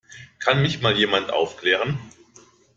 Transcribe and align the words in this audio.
Kann 0.39 0.63
mich 0.63 0.81
mal 0.81 0.97
jemand 0.97 1.31
aufklären? 1.31 1.99